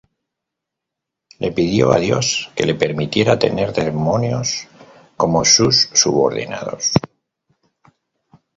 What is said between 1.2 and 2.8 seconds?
Le pidió a Dios que le